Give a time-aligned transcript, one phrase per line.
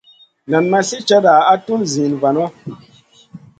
[0.49, 2.45] Nan ma sli cata a tun ziyna vanu.